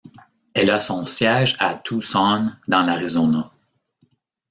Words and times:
Elle 0.55 0.71
a 0.71 0.79
son 0.79 1.05
siège 1.05 1.55
à 1.59 1.75
Tucson, 1.75 2.51
dans 2.67 2.83
l'Arizona. 2.83 3.51